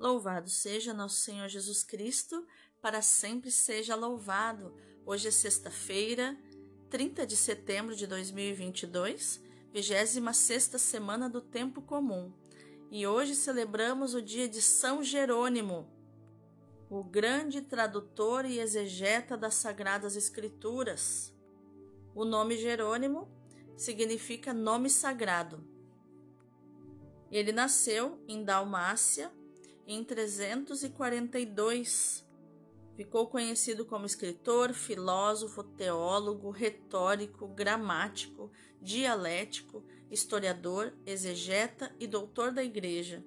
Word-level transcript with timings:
Louvado 0.00 0.48
seja 0.48 0.94
nosso 0.94 1.16
Senhor 1.20 1.46
Jesus 1.46 1.82
Cristo, 1.82 2.46
para 2.80 3.02
sempre 3.02 3.50
seja 3.50 3.94
louvado. 3.94 4.74
Hoje 5.04 5.28
é 5.28 5.30
sexta-feira, 5.30 6.38
30 6.88 7.26
de 7.26 7.36
setembro 7.36 7.94
de 7.94 8.06
2022, 8.06 9.42
26 9.74 10.80
semana 10.80 11.28
do 11.28 11.42
Tempo 11.42 11.82
Comum. 11.82 12.32
E 12.90 13.06
hoje 13.06 13.34
celebramos 13.34 14.14
o 14.14 14.22
dia 14.22 14.48
de 14.48 14.62
São 14.62 15.04
Jerônimo, 15.04 15.86
o 16.88 17.04
grande 17.04 17.60
tradutor 17.60 18.46
e 18.46 18.58
exegeta 18.58 19.36
das 19.36 19.56
Sagradas 19.56 20.16
Escrituras. 20.16 21.30
O 22.14 22.24
nome 22.24 22.56
Jerônimo 22.56 23.30
significa 23.76 24.54
nome 24.54 24.88
sagrado. 24.88 25.62
Ele 27.30 27.52
nasceu 27.52 28.18
em 28.26 28.42
Dalmácia, 28.42 29.30
em 29.92 30.04
342. 30.04 32.24
Ficou 32.96 33.26
conhecido 33.26 33.84
como 33.84 34.06
escritor, 34.06 34.72
filósofo, 34.72 35.64
teólogo, 35.64 36.50
retórico, 36.50 37.48
gramático, 37.48 38.52
dialético, 38.80 39.84
historiador, 40.08 40.94
exegeta 41.04 41.92
e 41.98 42.06
doutor 42.06 42.52
da 42.52 42.62
Igreja. 42.62 43.24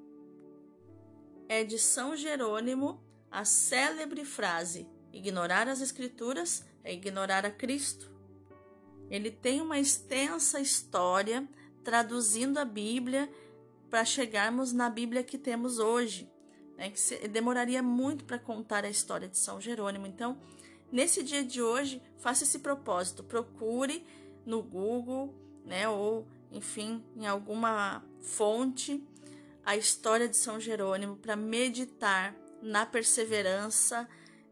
É 1.49 1.66
de 1.66 1.77
São 1.77 2.16
Jerônimo 2.16 3.04
a 3.30 3.43
célebre 3.43 4.23
frase: 4.23 4.88
ignorar 5.12 5.68
as 5.68 5.82
Escrituras 5.82 6.63
é 6.82 6.93
ignorar 6.93 7.45
a 7.45 7.52
Cristo. 7.52 8.09
Ele 9.09 9.30
tem 9.30 9.59
uma 9.59 9.80
extensa 9.80 10.62
história 10.62 11.45
traduzindo 11.84 12.57
a 12.57 12.63
Bíblia 12.63 13.30
para 13.90 14.05
chegarmos 14.05 14.71
na 14.71 14.90
Bíblia 14.90 15.23
que 15.23 15.38
temos 15.38 15.77
hoje 15.77 16.32
né, 16.84 16.90
que 16.90 17.00
se, 17.00 17.16
demoraria 17.30 17.82
muito 17.82 18.26
para 18.26 18.38
contar 18.38 18.84
a 18.84 18.90
história 18.90 19.30
de 19.30 19.38
São 19.38 19.62
Jerônimo. 19.62 20.05
Então, 20.05 20.38
nesse 20.91 21.24
dia 21.24 21.41
de 21.41 21.62
hoje, 21.62 22.02
faça 22.18 22.44
esse 22.44 22.60
propósito, 22.60 23.24
procure 23.24 24.05
no 24.46 24.62
Google, 24.62 25.34
né, 25.66 25.88
ou 25.88 26.27
enfim, 26.52 27.02
em 27.16 27.26
alguma 27.26 28.04
fonte, 28.20 29.02
a 29.66 29.77
história 29.77 30.27
de 30.27 30.35
São 30.35 30.60
Jerônimo 30.60 31.16
para 31.16 31.38
meditar 31.38 32.35
na 32.62 32.85
perseverança, 32.85 34.07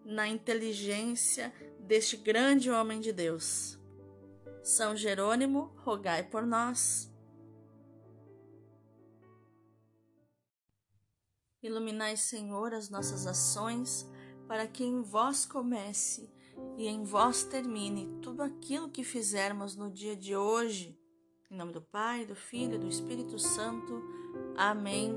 na 0.06 0.26
inteligência 0.26 1.54
deste 1.82 2.16
grande 2.16 2.72
homem 2.72 3.02
de 3.02 3.12
Deus. 3.12 3.78
São 4.64 4.96
Jerônimo, 4.96 5.74
rogai 5.84 6.24
por 6.24 6.46
nós. 6.46 7.11
Iluminai, 11.62 12.18
Senhor, 12.18 12.74
as 12.74 12.90
nossas 12.90 13.28
ações, 13.28 14.10
para 14.48 14.66
que 14.66 14.84
em 14.84 15.04
vós 15.04 15.46
comece 15.46 16.34
e 16.76 16.88
em 16.88 17.04
vós 17.04 17.44
termine 17.44 18.20
tudo 18.20 18.42
aquilo 18.42 18.90
que 18.90 19.04
fizermos 19.04 19.76
no 19.76 19.92
dia 19.92 20.16
de 20.16 20.36
hoje. 20.36 21.00
Em 21.52 21.56
nome 21.56 21.72
do 21.72 21.82
Pai, 21.82 22.26
do 22.26 22.34
Filho 22.34 22.76
e 22.76 22.80
do 22.80 22.88
Espírito 22.88 23.38
Santo. 23.38 24.02
Amém. 24.58 25.16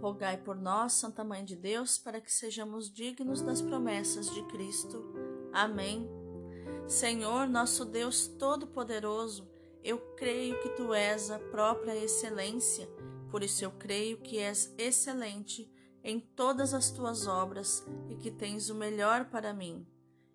Rogai 0.00 0.38
por 0.38 0.56
nós, 0.56 0.94
Santa 0.94 1.22
Mãe 1.22 1.44
de 1.44 1.54
Deus, 1.54 1.98
para 1.98 2.18
que 2.18 2.32
sejamos 2.32 2.90
dignos 2.90 3.42
das 3.42 3.60
promessas 3.60 4.30
de 4.30 4.42
Cristo. 4.44 5.04
Amém. 5.52 6.08
Senhor, 6.88 7.46
nosso 7.46 7.84
Deus 7.84 8.26
Todo-Poderoso, 8.26 9.46
eu 9.84 9.98
creio 10.16 10.58
que 10.62 10.70
tu 10.70 10.94
és 10.94 11.30
a 11.30 11.38
própria 11.38 11.94
excelência 11.94 12.88
por 13.30 13.42
isso 13.42 13.64
eu 13.64 13.70
creio 13.70 14.18
que 14.18 14.38
és 14.38 14.74
excelente 14.76 15.70
em 16.02 16.18
todas 16.18 16.74
as 16.74 16.90
tuas 16.90 17.26
obras 17.26 17.86
e 18.08 18.16
que 18.16 18.30
tens 18.30 18.70
o 18.70 18.74
melhor 18.74 19.26
para 19.26 19.52
mim. 19.52 19.86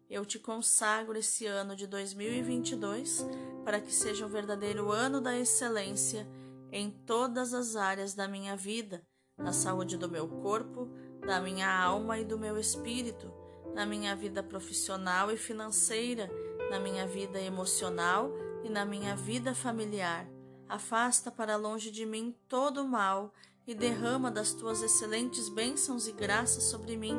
Eu 0.09 0.25
te 0.25 0.39
consagro 0.39 1.17
esse 1.17 1.45
ano 1.45 1.75
de 1.75 1.88
2022 1.88 3.25
para 3.63 3.81
que 3.81 3.91
seja 3.91 4.25
um 4.25 4.29
verdadeiro 4.29 4.91
ano 4.91 5.19
da 5.19 5.38
excelência 5.38 6.28
em 6.72 6.91
todas 6.91 7.53
as 7.53 7.75
áreas 7.75 8.13
da 8.13 8.28
minha 8.28 8.56
vida, 8.56 9.03
na 9.38 9.51
saúde 9.51 9.97
do 9.97 10.09
meu 10.09 10.27
corpo, 10.27 10.88
da 11.25 11.41
minha 11.41 11.69
alma 11.69 12.19
e 12.19 12.25
do 12.25 12.38
meu 12.38 12.57
espírito, 12.57 13.33
na 13.73 13.85
minha 13.85 14.16
vida 14.16 14.44
profissional 14.44 15.31
e 15.31 15.38
financeira, 15.38 16.29
na 16.69 16.79
minha 16.79 17.07
vida 17.07 17.41
emocional 17.41 18.31
e 18.63 18.69
na 18.69 18.85
minha 18.85 19.16
vida 19.16 19.56
familiar 19.56 20.34
Afasta 20.67 21.31
para 21.31 21.55
longe 21.55 21.91
de 21.91 22.05
mim 22.05 22.35
todo 22.47 22.81
o 22.81 22.87
mal 22.87 23.33
e 23.67 23.73
derrama 23.73 24.31
das 24.31 24.53
tuas 24.53 24.81
excelentes 24.81 25.49
bênçãos 25.49 26.07
e 26.07 26.11
graças 26.11 26.63
sobre 26.63 26.97
mim. 26.97 27.15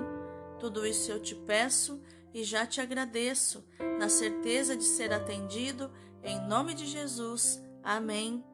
Tudo 0.59 0.87
isso 0.87 1.11
eu 1.11 1.21
te 1.21 1.35
peço 1.35 2.03
e 2.33 2.45
já 2.45 2.67
te 2.67 2.81
agradeço, 2.81 3.65
na 3.99 4.09
certeza 4.09 4.77
de 4.77 4.85
ser 4.85 5.13
atendido, 5.13 5.91
em 6.23 6.41
nome 6.47 6.75
de 6.75 6.87
Jesus. 6.87 7.63
Amém. 7.83 8.45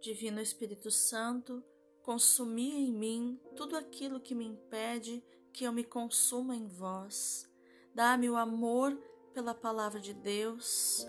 Divino 0.00 0.40
Espírito 0.40 0.90
Santo, 0.90 1.62
consumi 2.02 2.70
em 2.70 2.92
mim 2.92 3.40
tudo 3.56 3.76
aquilo 3.76 4.20
que 4.20 4.34
me 4.34 4.46
impede 4.46 5.22
que 5.52 5.64
eu 5.64 5.72
me 5.72 5.82
consuma 5.82 6.54
em 6.54 6.66
vós. 6.66 7.50
Dá-me 7.94 8.30
o 8.30 8.36
amor 8.36 8.96
pela 9.38 9.54
palavra 9.54 10.00
de 10.00 10.12
Deus. 10.12 11.06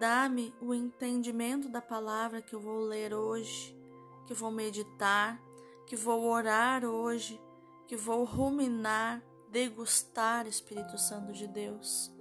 Dá-me 0.00 0.52
o 0.60 0.74
entendimento 0.74 1.68
da 1.68 1.80
palavra 1.80 2.42
que 2.42 2.52
eu 2.52 2.58
vou 2.58 2.80
ler 2.80 3.14
hoje, 3.14 3.78
que 4.26 4.34
vou 4.34 4.50
meditar, 4.50 5.40
que 5.86 5.94
vou 5.94 6.24
orar 6.24 6.84
hoje, 6.84 7.40
que 7.86 7.96
vou 7.96 8.24
ruminar, 8.24 9.22
degustar, 9.52 10.48
Espírito 10.48 10.98
Santo 10.98 11.32
de 11.32 11.46
Deus. 11.46 12.12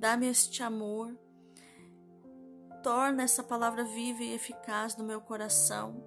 Dá-me 0.00 0.26
este 0.26 0.64
amor. 0.64 1.16
Torna 2.82 3.22
essa 3.22 3.44
palavra 3.44 3.84
viva 3.84 4.24
e 4.24 4.34
eficaz 4.34 4.96
no 4.96 5.04
meu 5.04 5.20
coração. 5.20 6.02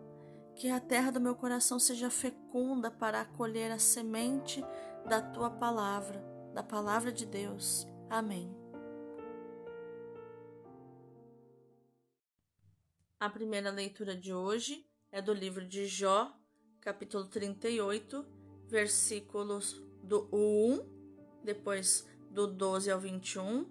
Que 0.53 0.69
a 0.69 0.81
terra 0.81 1.13
do 1.13 1.22
meu 1.22 1.36
coração 1.36 1.80
seja 1.80 2.09
fecunda 2.09 2.92
para 2.92 3.22
acolher 3.22 3.72
a 3.72 3.80
semente 3.80 4.62
da 5.07 5.22
tua 5.22 5.50
palavra, 5.50 6.22
da 6.53 6.62
palavra 6.62 7.09
de 7.09 7.25
Deus. 7.25 7.88
Amém. 8.09 8.64
A 13.17 13.29
primeira 13.29 13.71
leitura 13.71 14.13
de 14.13 14.33
hoje 14.33 14.85
é 15.09 15.21
do 15.21 15.33
livro 15.33 15.65
de 15.65 15.87
Jó, 15.87 16.37
capítulo 16.81 17.25
38, 17.25 18.25
versículos 18.67 19.81
do 20.03 20.27
1, 20.33 21.41
depois 21.41 22.05
do 22.29 22.45
12 22.45 22.91
ao 22.91 22.99
21, 22.99 23.65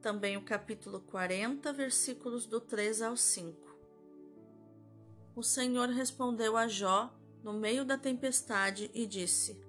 também 0.00 0.38
o 0.38 0.42
capítulo 0.42 1.00
40, 1.00 1.70
versículos 1.74 2.46
do 2.46 2.62
3 2.62 3.02
ao 3.02 3.14
5. 3.14 3.76
O 5.36 5.42
Senhor 5.42 5.90
respondeu 5.90 6.56
a 6.56 6.66
Jó 6.66 7.14
no 7.44 7.52
meio 7.52 7.84
da 7.84 7.98
tempestade 7.98 8.90
e 8.94 9.04
disse: 9.06 9.62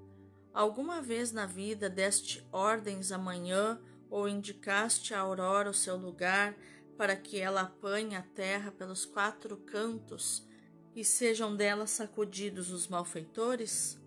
Alguma 0.54 1.02
vez 1.02 1.34
na 1.34 1.46
vida 1.46 1.90
deste 1.90 2.42
ordens 2.54 3.12
amanhã 3.12 3.82
ou 4.10 4.30
indicaste 4.30 5.14
a 5.14 5.20
aurora 5.20 5.70
o 5.70 5.74
seu 5.74 5.98
lugar 5.98 6.56
para 7.04 7.18
que 7.18 7.38
ela 7.38 7.64
apanhe 7.64 8.16
a 8.16 8.22
terra 8.22 8.72
pelos 8.72 9.04
quatro 9.04 9.58
cantos 9.58 10.48
e 10.96 11.04
sejam 11.04 11.54
dela 11.54 11.86
sacudidos 11.86 12.72
os 12.72 12.88
malfeitores? 12.88 14.00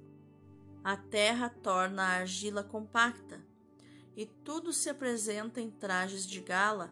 A 0.82 0.96
terra 0.96 1.50
torna 1.50 2.02
a 2.02 2.20
argila 2.20 2.64
compacta, 2.64 3.44
e 4.16 4.24
tudo 4.24 4.72
se 4.72 4.88
apresenta 4.88 5.60
em 5.60 5.70
trajes 5.70 6.26
de 6.26 6.40
gala, 6.40 6.90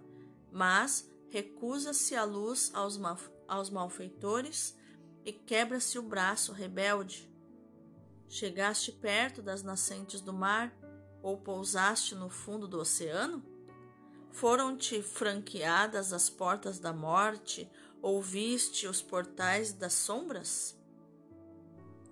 mas 0.52 1.10
recusa-se 1.30 2.14
a 2.14 2.22
luz 2.22 2.70
aos, 2.74 2.98
mal, 2.98 3.18
aos 3.48 3.70
malfeitores 3.70 4.76
e 5.24 5.32
quebra-se 5.32 5.98
o 5.98 6.02
braço 6.02 6.52
rebelde. 6.52 7.32
Chegaste 8.28 8.92
perto 8.92 9.40
das 9.40 9.62
nascentes 9.62 10.20
do 10.20 10.34
mar, 10.34 10.70
ou 11.22 11.38
pousaste 11.38 12.14
no 12.14 12.28
fundo 12.28 12.68
do 12.68 12.78
oceano? 12.78 13.53
Foram-te 14.34 15.00
franqueadas 15.00 16.12
as 16.12 16.28
portas 16.28 16.80
da 16.80 16.92
morte, 16.92 17.70
ouviste 18.02 18.88
os 18.88 19.00
portais 19.00 19.72
das 19.72 19.92
sombras? 19.92 20.76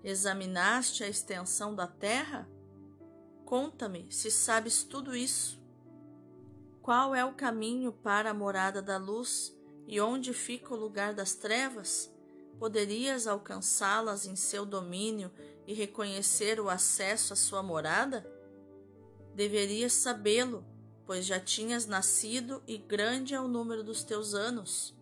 Examinaste 0.01 1.03
a 1.03 1.09
extensão 1.09 1.75
da 1.75 1.85
terra? 1.85 2.49
Conta-me 3.43 4.09
se 4.09 4.31
sabes 4.31 4.85
tudo 4.85 5.13
isso. 5.13 5.61
Qual 6.81 7.13
é 7.13 7.25
o 7.25 7.33
caminho 7.33 7.91
para 7.91 8.29
a 8.29 8.33
morada 8.33 8.81
da 8.81 8.97
luz 8.97 9.53
e 9.85 9.99
onde 9.99 10.33
fica 10.33 10.73
o 10.73 10.77
lugar 10.77 11.13
das 11.13 11.35
trevas? 11.35 12.09
Poderias 12.57 13.27
alcançá-las 13.27 14.25
em 14.25 14.37
seu 14.37 14.65
domínio 14.65 15.29
e 15.67 15.73
reconhecer 15.73 16.57
o 16.61 16.69
acesso 16.69 17.33
à 17.33 17.35
sua 17.35 17.61
morada? 17.61 18.25
Deverias 19.35 19.91
sabê-lo 19.91 20.72
pois 21.05 21.25
já 21.25 21.39
tinhas 21.39 21.85
nascido 21.85 22.61
e 22.67 22.77
grande 22.77 23.33
é 23.33 23.41
o 23.41 23.47
número 23.47 23.83
dos 23.83 24.03
teus 24.03 24.33
anos. 24.33 24.95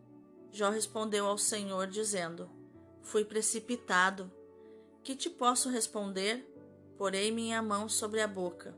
Jó 0.51 0.69
respondeu 0.69 1.25
ao 1.25 1.37
Senhor, 1.37 1.87
dizendo: 1.87 2.49
Fui 3.01 3.23
precipitado. 3.23 4.31
Que 5.03 5.15
te 5.15 5.29
posso 5.29 5.69
responder? 5.69 6.47
Porei 6.97 7.31
minha 7.31 7.61
mão 7.61 7.89
sobre 7.89 8.21
a 8.21 8.27
boca. 8.27 8.75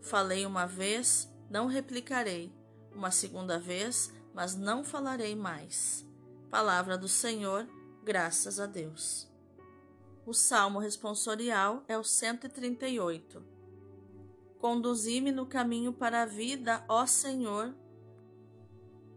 Falei 0.00 0.46
uma 0.46 0.66
vez, 0.66 1.28
não 1.50 1.66
replicarei. 1.66 2.52
Uma 2.94 3.10
segunda 3.10 3.58
vez, 3.58 4.12
mas 4.32 4.54
não 4.54 4.84
falarei 4.84 5.34
mais. 5.34 6.06
Palavra 6.50 6.96
do 6.96 7.08
Senhor, 7.08 7.66
graças 8.04 8.60
a 8.60 8.66
Deus. 8.66 9.28
O 10.24 10.32
salmo 10.32 10.78
responsorial 10.78 11.84
é 11.88 11.98
o 11.98 12.04
138. 12.04 13.55
Conduzi-me 14.58 15.30
no 15.30 15.46
caminho 15.46 15.92
para 15.92 16.22
a 16.22 16.26
vida, 16.26 16.84
ó 16.88 17.06
Senhor. 17.06 17.74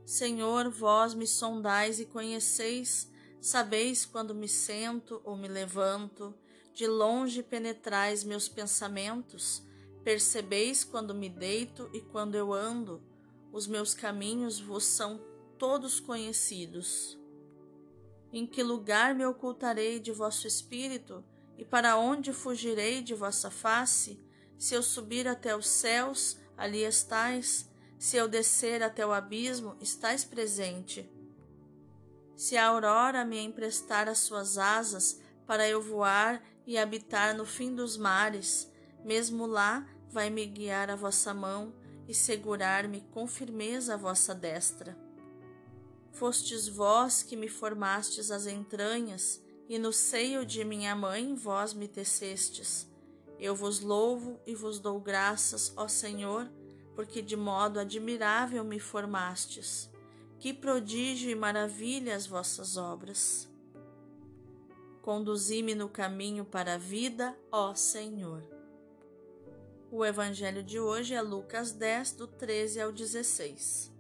Senhor, 0.06 0.70
vós 0.70 1.14
me 1.14 1.26
sondais 1.28 2.00
e 2.00 2.06
conheceis, 2.06 3.12
sabeis 3.40 4.06
quando 4.06 4.36
me 4.36 4.48
sento 4.48 5.22
ou 5.24 5.38
me 5.38 5.48
levanto, 5.48 6.34
de 6.74 6.88
longe 6.88 7.44
penetrais 7.44 8.24
meus 8.24 8.50
pensamentos, 8.50 9.64
percebeis 10.04 10.84
quando 10.84 11.14
me 11.14 11.30
deito 11.30 11.90
e 11.94 12.02
quando 12.02 12.36
eu 12.36 12.54
ando, 12.54 13.02
os 13.52 13.68
meus 13.68 13.94
caminhos 13.94 14.60
vos 14.60 14.84
são 14.84 15.22
todos 15.58 16.00
conhecidos. 16.00 17.20
Em 18.32 18.46
que 18.46 18.64
lugar 18.64 19.16
me 19.16 19.26
ocultarei 19.26 20.00
de 20.00 20.12
vosso 20.12 20.48
espírito, 20.48 21.24
e 21.58 21.66
para 21.66 21.98
onde 21.98 22.32
fugirei 22.32 23.02
de 23.02 23.14
vossa 23.14 23.52
face? 23.52 24.18
Se 24.60 24.76
eu 24.76 24.84
subir 24.84 25.26
até 25.26 25.56
os 25.56 25.68
céus, 25.68 26.38
ali 26.58 26.84
estais, 26.84 27.70
se 27.98 28.18
eu 28.18 28.28
descer 28.28 28.84
até 28.84 29.06
o 29.06 29.14
abismo, 29.14 29.78
estais 29.80 30.26
presente. 30.26 31.10
Se 32.36 32.58
a 32.58 32.68
aurora 32.68 33.24
me 33.24 33.40
emprestar 33.40 34.10
as 34.10 34.20
suas 34.20 34.58
asas, 34.58 35.22
para 35.48 35.68
eu 35.68 35.82
voar 35.82 36.44
e 36.68 36.78
habitar 36.78 37.36
no 37.36 37.46
fim 37.46 37.74
dos 37.74 37.96
mares, 37.96 38.70
mesmo 39.04 39.46
lá 39.46 39.88
vai 40.10 40.30
me 40.30 40.46
guiar 40.46 40.90
a 40.90 40.96
vossa 40.96 41.34
mão 41.34 41.74
e 42.06 42.14
segurar-me 42.14 43.02
com 43.12 43.26
firmeza 43.26 43.94
a 43.94 43.98
vossa 43.98 44.36
destra. 44.36 44.98
Fostes 46.12 46.68
vós 46.68 47.24
que 47.24 47.38
me 47.38 47.48
formastes 47.48 48.30
as 48.30 48.46
entranhas, 48.46 49.42
e 49.70 49.80
no 49.80 49.94
seio 49.94 50.46
de 50.46 50.66
minha 50.66 50.96
mãe 50.96 51.34
vós 51.34 51.74
me 51.74 51.88
tecestes. 51.88 52.89
Eu 53.40 53.56
vos 53.56 53.80
louvo 53.80 54.40
e 54.46 54.54
vos 54.54 54.80
dou 54.80 55.00
graças, 55.00 55.72
ó 55.78 55.88
Senhor, 55.88 56.52
porque 56.94 57.22
de 57.22 57.38
modo 57.38 57.80
admirável 57.80 58.64
me 58.66 58.80
formastes. 58.80 59.90
Que 60.38 60.54
prodígio 60.54 61.30
e 61.30 61.36
maravilha 61.36 62.16
as 62.16 62.28
vossas 62.28 62.76
obras. 62.76 63.50
Conduzi-me 65.02 65.74
no 65.74 65.88
caminho 65.88 66.44
para 66.44 66.74
a 66.74 66.78
vida, 66.78 67.38
ó 67.52 67.74
Senhor. 67.74 68.44
O 69.90 70.06
evangelho 70.06 70.62
de 70.62 70.80
hoje 70.80 71.14
é 71.14 71.22
Lucas 71.22 71.72
10, 71.72 72.12
do 72.12 72.28
13 72.28 72.82
ao 72.82 72.92
16. 72.92 73.92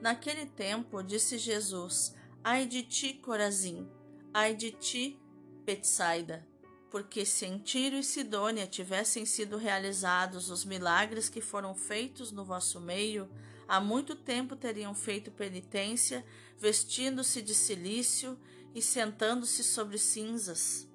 Naquele 0.00 0.46
tempo, 0.46 1.02
disse 1.02 1.38
Jesus: 1.38 2.14
Ai 2.42 2.66
de 2.66 2.82
ti, 2.82 3.14
Corazim, 3.14 3.88
ai 4.32 4.54
de 4.54 4.70
ti, 4.72 5.20
Betsaida, 5.64 6.46
porque 6.90 7.24
se 7.24 7.46
em 7.46 7.58
Tiro 7.58 7.96
e 7.96 8.02
Sidônia 8.02 8.66
tivessem 8.66 9.26
sido 9.26 9.56
realizados 9.56 10.50
os 10.50 10.64
milagres 10.64 11.28
que 11.28 11.40
foram 11.40 11.74
feitos 11.74 12.32
no 12.32 12.44
vosso 12.44 12.80
meio, 12.80 13.28
há 13.66 13.80
muito 13.80 14.16
tempo 14.16 14.56
teriam 14.56 14.94
feito 14.94 15.30
penitência, 15.30 16.24
vestindo-se 16.56 17.42
de 17.42 17.54
cilício 17.54 18.38
e 18.74 18.80
sentando-se 18.80 19.62
sobre 19.62 19.98
cinzas. 19.98 20.88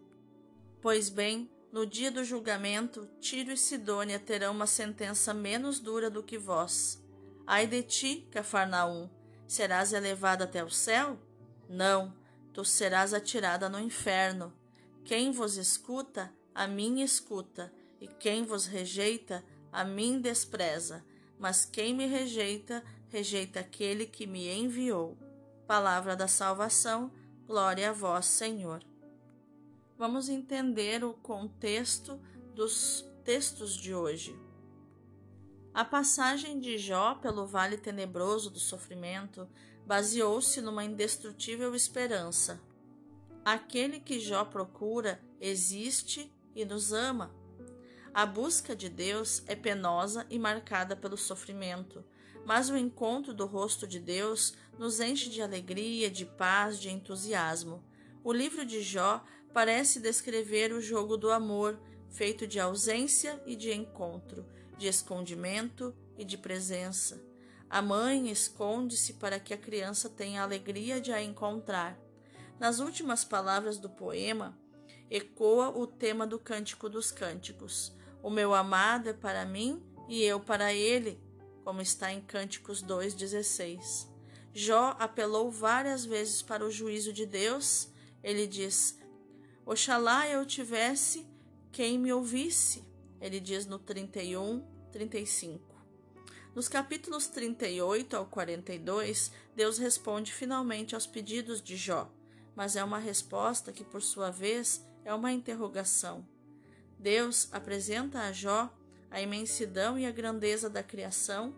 Pois 0.82 1.10
bem, 1.10 1.50
no 1.72 1.86
dia 1.86 2.12
do 2.12 2.24
julgamento, 2.24 3.08
Tiro 3.20 3.52
e 3.52 3.58
Sidônia 3.58 4.20
terão 4.20 4.52
uma 4.52 4.68
sentença 4.68 5.34
menos 5.34 5.80
dura 5.80 6.10
do 6.10 6.24
que 6.24 6.38
vós. 6.38 7.04
Ai 7.46 7.68
de 7.68 7.84
ti, 7.84 8.28
Cafarnaum, 8.32 9.10
serás 9.48 9.94
elevada 9.94 10.44
até 10.44 10.64
o 10.64 10.70
céu? 10.70 11.20
Não, 11.70 12.14
tu 12.54 12.66
serás 12.66 13.14
atirada 13.14 13.70
no 13.70 13.80
inferno. 13.80 14.54
Quem 15.06 15.32
vos 15.32 15.58
escuta, 15.58 16.34
a 16.56 16.66
mim 16.66 17.02
escuta, 17.02 17.74
e 18.00 18.08
quem 18.08 18.44
vos 18.44 18.66
rejeita, 18.66 19.44
a 19.72 19.84
mim 19.84 20.22
despreza. 20.22 21.04
Mas 21.38 21.66
quem 21.66 21.94
me 21.94 22.06
rejeita, 22.06 22.84
rejeita 23.10 23.60
aquele 23.60 24.06
que 24.06 24.26
me 24.26 24.48
enviou. 24.48 25.18
Palavra 25.68 26.16
da 26.16 26.28
salvação, 26.28 27.12
glória 27.46 27.90
a 27.90 27.94
vós, 27.94 28.26
Senhor. 28.26 28.84
Vamos 29.98 30.30
entender 30.30 31.04
o 31.04 31.14
contexto 31.14 32.20
dos 32.56 33.06
textos 33.24 33.76
de 33.76 33.94
hoje. 33.94 34.38
A 35.74 35.84
passagem 35.84 36.60
de 36.60 36.78
Jó 36.78 37.16
pelo 37.16 37.46
vale 37.46 37.78
tenebroso 37.78 38.50
do 38.50 38.60
sofrimento 38.60 39.48
baseou-se 39.86 40.62
numa 40.62 40.86
indestrutível 40.86 41.76
esperança. 41.76 42.62
Aquele 43.44 44.00
que 44.00 44.20
Jó 44.20 44.46
procura 44.46 45.22
existe 45.40 46.34
e 46.56 46.64
nos 46.64 46.94
ama. 46.94 47.36
A 48.14 48.26
busca 48.26 48.76
de 48.76 48.90
Deus 48.90 49.44
é 49.48 49.56
penosa 49.56 50.26
e 50.30 50.38
marcada 50.38 50.96
pelo 50.96 51.18
sofrimento, 51.18 52.04
mas 52.46 52.70
o 52.70 52.78
encontro 52.78 53.34
do 53.34 53.46
rosto 53.46 53.88
de 53.88 54.00
Deus 54.00 54.56
nos 54.78 55.00
enche 55.00 55.30
de 55.30 55.42
alegria, 55.42 56.10
de 56.10 56.26
paz, 56.26 56.80
de 56.80 56.90
entusiasmo. 56.90 57.84
O 58.24 58.32
livro 58.32 58.66
de 58.66 58.82
Jó 58.82 59.24
parece 59.54 60.00
descrever 60.00 60.72
o 60.72 60.82
jogo 60.82 61.18
do 61.18 61.32
amor, 61.32 61.80
feito 62.10 62.46
de 62.46 62.60
ausência 62.60 63.42
e 63.46 63.56
de 63.56 63.74
encontro 63.74 64.46
de 64.78 64.88
escondimento 64.88 65.96
e 66.18 66.26
de 66.26 66.38
presença. 66.38 67.24
A 67.70 67.82
mãe 67.82 68.30
esconde-se 68.30 69.14
para 69.14 69.40
que 69.40 69.54
a 69.54 69.58
criança 69.58 70.10
tenha 70.10 70.42
a 70.42 70.44
alegria 70.44 71.00
de 71.02 71.12
a 71.12 71.22
encontrar. 71.22 71.98
Nas 72.64 72.80
últimas 72.80 73.26
palavras 73.26 73.78
do 73.78 73.90
poema, 73.90 74.58
ecoa 75.12 75.78
o 75.78 75.86
tema 75.86 76.26
do 76.26 76.40
Cântico 76.40 76.88
dos 76.88 77.12
Cânticos. 77.12 77.94
O 78.22 78.30
meu 78.30 78.54
amado 78.54 79.10
é 79.10 79.14
para 79.14 79.44
mim 79.44 79.84
e 80.08 80.24
eu 80.24 80.40
para 80.40 80.74
ele, 80.74 81.22
como 81.66 81.82
está 81.82 82.14
em 82.14 82.22
Cânticos 82.22 82.82
2,16. 82.82 84.08
Jó 84.54 84.96
apelou 84.98 85.52
várias 85.52 86.06
vezes 86.06 86.42
para 86.42 86.66
o 86.66 86.72
juízo 86.72 87.12
de 87.12 87.26
Deus. 87.26 87.90
Ele 88.24 88.48
diz: 88.48 88.98
Oxalá 89.66 90.30
eu 90.30 90.46
tivesse 90.46 91.28
quem 91.70 92.00
me 92.00 92.14
ouvisse. 92.14 92.88
Ele 93.20 93.42
diz 93.42 93.66
no 93.66 93.78
31, 93.78 94.66
35. 94.90 95.74
Nos 96.56 96.70
capítulos 96.70 97.28
38 97.28 98.16
ao 98.16 98.26
42, 98.26 99.34
Deus 99.54 99.78
responde 99.78 100.32
finalmente 100.32 100.96
aos 100.96 101.06
pedidos 101.06 101.62
de 101.62 101.76
Jó, 101.76 102.10
mas 102.56 102.76
é 102.76 102.84
uma 102.84 103.00
resposta 103.00 103.72
que, 103.72 103.84
por 103.84 104.02
sua 104.02 104.30
vez, 104.30 104.86
é 105.04 105.14
uma 105.14 105.32
interrogação. 105.32 106.26
Deus 106.98 107.50
apresenta 107.52 108.20
a 108.22 108.32
Jó 108.32 108.72
a 109.14 109.22
imensidão 109.22 109.98
e 109.98 110.08
a 110.08 110.12
grandeza 110.12 110.68
da 110.68 110.82
criação 110.82 111.54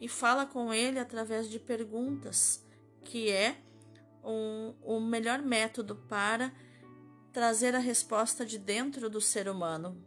e 0.00 0.08
fala 0.08 0.46
com 0.46 0.72
ele 0.72 1.00
através 1.00 1.50
de 1.50 1.58
perguntas, 1.58 2.64
que 3.02 3.30
é 3.30 3.60
um, 4.22 4.74
o 4.80 5.00
melhor 5.00 5.42
método 5.42 5.96
para 5.96 6.54
trazer 7.32 7.74
a 7.74 7.80
resposta 7.80 8.46
de 8.46 8.58
dentro 8.58 9.10
do 9.10 9.20
ser 9.20 9.48
humano. 9.48 10.00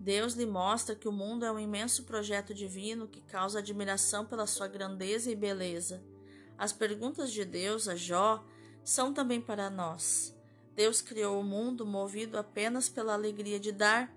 Deus 0.00 0.32
lhe 0.32 0.46
mostra 0.46 0.96
que 0.96 1.06
o 1.06 1.12
mundo 1.12 1.44
é 1.44 1.52
um 1.52 1.60
imenso 1.60 2.02
projeto 2.04 2.52
divino 2.52 3.06
que 3.06 3.20
causa 3.20 3.60
admiração 3.60 4.26
pela 4.26 4.48
sua 4.48 4.66
grandeza 4.66 5.30
e 5.30 5.36
beleza. 5.36 6.02
As 6.58 6.72
perguntas 6.72 7.30
de 7.30 7.44
Deus 7.44 7.86
a 7.86 7.94
Jó 7.94 8.44
são 8.90 9.14
também 9.14 9.40
para 9.40 9.70
nós. 9.70 10.36
Deus 10.74 11.00
criou 11.00 11.40
o 11.40 11.44
mundo 11.44 11.86
movido 11.86 12.36
apenas 12.36 12.88
pela 12.88 13.14
alegria 13.14 13.60
de 13.60 13.70
dar. 13.70 14.12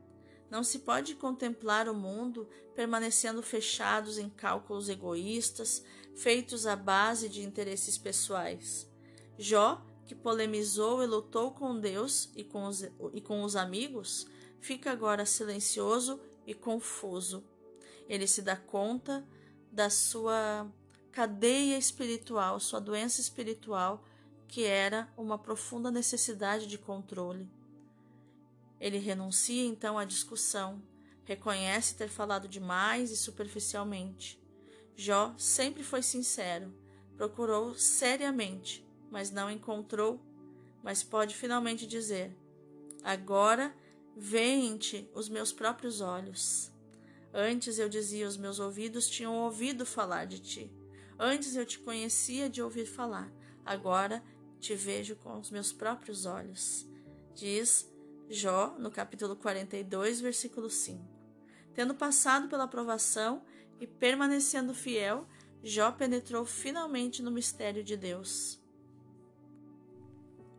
Não 0.49 0.63
se 0.63 0.79
pode 0.79 1.13
contemplar 1.13 1.87
o 1.87 1.93
mundo 1.93 2.49
permanecendo 2.73 3.43
fechados 3.43 4.17
em 4.17 4.31
cálculos 4.31 4.89
egoístas, 4.89 5.83
feitos 6.15 6.65
à 6.65 6.75
base 6.75 7.29
de 7.29 7.43
interesses 7.43 7.99
pessoais. 7.99 8.89
Jó 9.37 9.85
que 10.07 10.15
polemizou 10.15 11.03
e 11.03 11.05
lutou 11.05 11.51
com 11.51 11.79
Deus 11.79 12.31
e 12.35 12.43
com 12.43 12.65
os, 12.65 12.81
e 13.13 13.21
com 13.21 13.43
os 13.43 13.55
amigos, 13.55 14.25
fica 14.59 14.91
agora 14.91 15.23
silencioso 15.23 16.19
e 16.47 16.55
confuso. 16.55 17.43
Ele 18.09 18.25
se 18.25 18.41
dá 18.41 18.55
conta 18.55 19.23
da 19.71 19.91
sua 19.91 20.67
cadeia 21.11 21.77
espiritual, 21.77 22.59
sua 22.59 22.81
doença 22.81 23.21
espiritual, 23.21 24.03
que 24.53 24.65
era 24.65 25.11
uma 25.17 25.35
profunda 25.35 25.89
necessidade 25.89 26.67
de 26.67 26.77
controle. 26.77 27.49
Ele 28.79 28.99
renuncia 28.99 29.65
então 29.65 29.97
à 29.97 30.05
discussão, 30.05 30.79
reconhece 31.23 31.95
ter 31.95 32.07
falado 32.07 32.47
demais 32.47 33.09
e 33.09 33.17
superficialmente. 33.17 34.39
Jó 34.95 35.33
sempre 35.39 35.81
foi 35.81 36.03
sincero, 36.03 36.71
procurou 37.17 37.73
seriamente 37.73 38.85
mas 39.09 39.31
não 39.31 39.49
encontrou. 39.49 40.21
mas 40.83 41.01
pode 41.01 41.33
finalmente 41.33 41.87
dizer: 41.87 42.37
Agora 43.03 43.75
veem-te 44.15 45.09
os 45.15 45.29
meus 45.29 45.51
próprios 45.51 45.99
olhos. 45.99 46.71
Antes 47.33 47.79
eu 47.79 47.89
dizia, 47.89 48.27
os 48.27 48.37
meus 48.37 48.59
ouvidos 48.59 49.09
tinham 49.09 49.35
ouvido 49.35 49.83
falar 49.83 50.25
de 50.25 50.37
ti. 50.37 50.71
Antes 51.17 51.55
eu 51.55 51.65
te 51.65 51.79
conhecia 51.79 52.47
de 52.47 52.61
ouvir 52.61 52.85
falar. 52.85 53.33
Agora 53.65 54.21
te 54.63 54.75
vejo 54.75 55.17
com 55.17 55.37
os 55.37 55.51
meus 55.51 55.73
próprios 55.73 56.25
olhos. 56.25 56.87
Diz 57.35 57.91
Jó 58.29 58.77
no 58.79 58.89
capítulo 58.89 59.35
42, 59.35 60.21
versículo 60.21 60.69
5. 60.69 61.03
Tendo 61.73 61.93
passado 61.93 62.47
pela 62.47 62.65
provação 62.65 63.43
e 63.77 63.85
permanecendo 63.85 64.73
fiel, 64.73 65.27
Jó 65.61 65.91
penetrou 65.91 66.45
finalmente 66.45 67.21
no 67.21 67.29
mistério 67.29 67.83
de 67.83 67.97
Deus. 67.97 68.63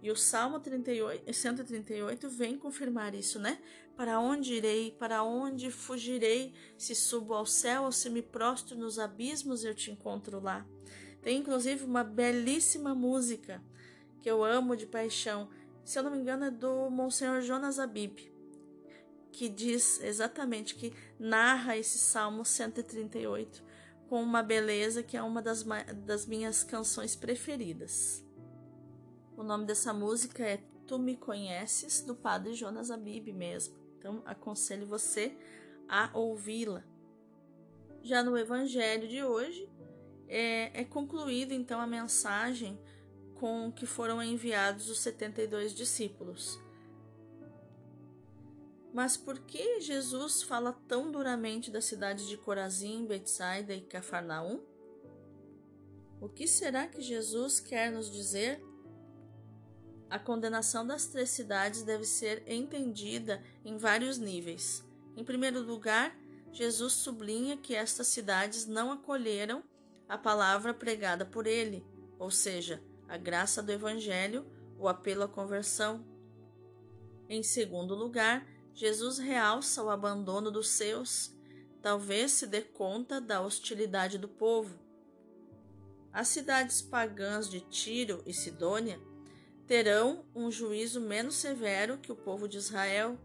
E 0.02 0.10
o 0.10 0.16
Salmo 0.16 0.60
38, 0.60 1.32
138 1.32 2.28
vem 2.28 2.58
confirmar 2.58 3.14
isso, 3.14 3.38
né? 3.38 3.58
Para 3.96 4.20
onde 4.20 4.52
irei? 4.52 4.90
Para 4.90 5.22
onde 5.22 5.70
fugirei? 5.70 6.52
Se 6.76 6.94
subo 6.94 7.32
ao 7.32 7.46
céu 7.46 7.84
ou 7.84 7.92
se 7.92 8.10
me 8.10 8.20
prostro 8.20 8.76
nos 8.76 8.98
abismos, 8.98 9.64
eu 9.64 9.74
te 9.74 9.90
encontro 9.90 10.40
lá. 10.40 10.66
Tem 11.22 11.38
inclusive 11.38 11.84
uma 11.84 12.04
belíssima 12.04 12.94
música 12.94 13.64
que 14.24 14.30
eu 14.30 14.42
amo 14.42 14.74
de 14.74 14.86
paixão. 14.86 15.50
Se 15.84 15.98
eu 15.98 16.02
não 16.02 16.10
me 16.10 16.16
engano, 16.16 16.46
é 16.46 16.50
do 16.50 16.88
Monsenhor 16.88 17.42
Jonas 17.42 17.78
Abib, 17.78 18.20
que 19.30 19.50
diz 19.50 20.00
exatamente 20.00 20.76
que 20.76 20.94
narra 21.18 21.76
esse 21.76 21.98
Salmo 21.98 22.42
138 22.42 23.62
com 24.08 24.22
uma 24.22 24.42
beleza 24.42 25.02
que 25.02 25.14
é 25.14 25.22
uma 25.22 25.42
das, 25.42 25.62
das 26.06 26.24
minhas 26.24 26.64
canções 26.64 27.14
preferidas. 27.14 28.24
O 29.36 29.42
nome 29.42 29.66
dessa 29.66 29.92
música 29.92 30.42
é 30.42 30.56
Tu 30.86 30.98
Me 30.98 31.18
Conheces, 31.18 32.00
do 32.00 32.14
padre 32.14 32.54
Jonas 32.54 32.90
Abib 32.90 33.30
mesmo. 33.30 33.76
Então, 33.98 34.22
aconselho 34.24 34.86
você 34.86 35.36
a 35.86 36.08
ouvi-la. 36.14 36.82
Já 38.02 38.22
no 38.22 38.38
evangelho 38.38 39.06
de 39.06 39.22
hoje, 39.22 39.68
é, 40.26 40.80
é 40.80 40.84
concluída 40.84 41.52
então 41.52 41.78
a 41.78 41.86
mensagem 41.86 42.80
com 43.34 43.70
que 43.72 43.86
foram 43.86 44.22
enviados 44.22 44.88
os 44.88 45.00
72 45.00 45.74
discípulos. 45.74 46.58
Mas 48.92 49.16
por 49.16 49.40
que 49.40 49.80
Jesus 49.80 50.42
fala 50.42 50.72
tão 50.86 51.10
duramente 51.10 51.70
das 51.70 51.84
cidades 51.84 52.28
de 52.28 52.36
Corazim, 52.36 53.06
Betsaida 53.06 53.74
e 53.74 53.80
Cafarnaum? 53.80 54.60
O 56.20 56.28
que 56.28 56.46
será 56.46 56.86
que 56.86 57.02
Jesus 57.02 57.58
quer 57.58 57.90
nos 57.90 58.10
dizer 58.10 58.62
a 60.14 60.18
condenação 60.18 60.86
das 60.86 61.06
três 61.06 61.30
cidades 61.30 61.82
deve 61.82 62.04
ser 62.04 62.44
entendida 62.46 63.42
em 63.64 63.76
vários 63.76 64.16
níveis. 64.16 64.84
Em 65.16 65.24
primeiro 65.24 65.60
lugar, 65.60 66.16
Jesus 66.52 66.92
sublinha 66.92 67.56
que 67.56 67.74
estas 67.74 68.06
cidades 68.06 68.64
não 68.64 68.92
acolheram 68.92 69.64
a 70.08 70.16
palavra 70.16 70.72
pregada 70.72 71.24
por 71.24 71.48
ele, 71.48 71.84
ou 72.16 72.30
seja, 72.30 72.80
a 73.08 73.16
graça 73.16 73.62
do 73.62 73.72
Evangelho, 73.72 74.46
o 74.78 74.88
apelo 74.88 75.22
à 75.22 75.28
conversão. 75.28 76.04
Em 77.28 77.42
segundo 77.42 77.94
lugar, 77.94 78.46
Jesus 78.74 79.18
realça 79.18 79.82
o 79.82 79.90
abandono 79.90 80.50
dos 80.50 80.68
seus, 80.68 81.32
talvez 81.80 82.32
se 82.32 82.46
dê 82.46 82.60
conta 82.60 83.20
da 83.20 83.40
hostilidade 83.40 84.18
do 84.18 84.28
povo. 84.28 84.78
As 86.12 86.28
cidades 86.28 86.80
pagãs 86.80 87.48
de 87.48 87.60
Tiro 87.60 88.22
e 88.26 88.32
Sidônia 88.32 89.00
terão 89.66 90.24
um 90.34 90.50
juízo 90.50 91.00
menos 91.00 91.36
severo 91.36 91.98
que 91.98 92.12
o 92.12 92.16
povo 92.16 92.48
de 92.48 92.58
Israel. 92.58 93.18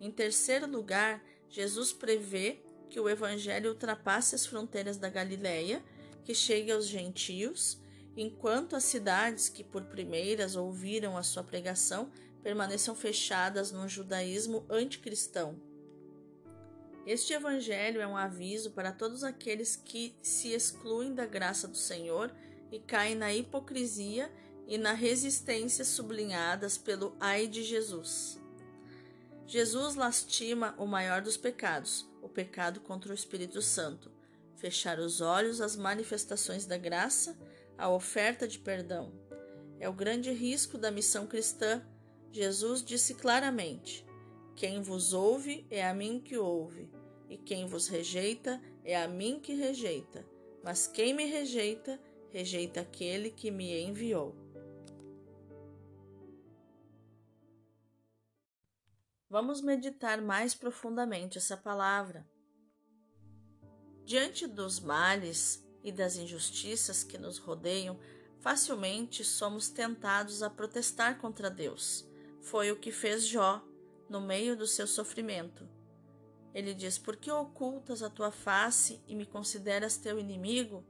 Em 0.00 0.10
terceiro 0.10 0.66
lugar, 0.66 1.22
Jesus 1.48 1.92
prevê 1.92 2.62
que 2.88 3.00
o 3.00 3.08
evangelho 3.08 3.70
ultrapasse 3.70 4.34
as 4.34 4.46
fronteiras 4.46 4.96
da 4.96 5.08
Galileia, 5.08 5.82
que 6.24 6.34
chegue 6.34 6.70
aos 6.70 6.86
gentios, 6.86 7.81
enquanto 8.16 8.76
as 8.76 8.84
cidades 8.84 9.48
que 9.48 9.64
por 9.64 9.84
primeiras 9.84 10.56
ouviram 10.56 11.16
a 11.16 11.22
sua 11.22 11.42
pregação 11.42 12.10
permaneçam 12.42 12.94
fechadas 12.94 13.70
num 13.70 13.88
judaísmo 13.88 14.66
anticristão. 14.68 15.60
Este 17.06 17.32
evangelho 17.32 18.00
é 18.00 18.06
um 18.06 18.16
aviso 18.16 18.70
para 18.70 18.92
todos 18.92 19.24
aqueles 19.24 19.74
que 19.74 20.14
se 20.22 20.52
excluem 20.52 21.14
da 21.14 21.26
graça 21.26 21.66
do 21.66 21.76
Senhor 21.76 22.32
e 22.70 22.78
caem 22.78 23.14
na 23.14 23.32
hipocrisia 23.34 24.30
e 24.66 24.78
na 24.78 24.92
resistência 24.92 25.84
sublinhadas 25.84 26.78
pelo 26.78 27.16
ai 27.18 27.46
de 27.46 27.62
Jesus. 27.62 28.40
Jesus 29.46 29.96
lastima 29.96 30.74
o 30.78 30.86
maior 30.86 31.20
dos 31.20 31.36
pecados, 31.36 32.08
o 32.22 32.28
pecado 32.28 32.80
contra 32.80 33.10
o 33.10 33.14
Espírito 33.14 33.60
Santo, 33.60 34.10
fechar 34.56 35.00
os 35.00 35.20
olhos 35.20 35.60
às 35.60 35.74
manifestações 35.74 36.64
da 36.64 36.78
graça, 36.78 37.36
à 37.82 37.90
oferta 37.90 38.46
de 38.46 38.60
perdão. 38.60 39.12
É 39.80 39.88
o 39.88 39.92
grande 39.92 40.30
risco 40.30 40.78
da 40.78 40.88
missão 40.88 41.26
cristã. 41.26 41.84
Jesus 42.30 42.80
disse 42.80 43.16
claramente: 43.16 44.06
Quem 44.54 44.80
vos 44.80 45.12
ouve 45.12 45.66
é 45.68 45.84
a 45.84 45.92
mim 45.92 46.20
que 46.20 46.38
ouve, 46.38 46.88
e 47.28 47.36
quem 47.36 47.66
vos 47.66 47.88
rejeita 47.88 48.62
é 48.84 48.96
a 48.96 49.08
mim 49.08 49.40
que 49.40 49.54
rejeita. 49.54 50.24
Mas 50.62 50.86
quem 50.86 51.12
me 51.12 51.24
rejeita, 51.24 52.00
rejeita 52.30 52.82
aquele 52.82 53.32
que 53.32 53.50
me 53.50 53.82
enviou. 53.82 54.36
Vamos 59.28 59.60
meditar 59.60 60.22
mais 60.22 60.54
profundamente 60.54 61.36
essa 61.36 61.56
palavra. 61.56 62.24
Diante 64.04 64.46
dos 64.46 64.78
males 64.78 65.66
e 65.82 65.90
das 65.90 66.16
injustiças 66.16 67.02
que 67.02 67.18
nos 67.18 67.38
rodeiam, 67.38 67.98
facilmente 68.40 69.24
somos 69.24 69.68
tentados 69.68 70.42
a 70.42 70.50
protestar 70.50 71.18
contra 71.18 71.50
Deus. 71.50 72.06
Foi 72.40 72.70
o 72.70 72.76
que 72.76 72.90
fez 72.90 73.26
Jó 73.26 73.62
no 74.08 74.20
meio 74.20 74.56
do 74.56 74.66
seu 74.66 74.86
sofrimento. 74.86 75.68
Ele 76.54 76.74
diz: 76.74 76.98
Por 76.98 77.16
que 77.16 77.30
ocultas 77.30 78.02
a 78.02 78.10
tua 78.10 78.30
face 78.30 79.00
e 79.06 79.14
me 79.14 79.26
consideras 79.26 79.96
teu 79.96 80.18
inimigo? 80.18 80.84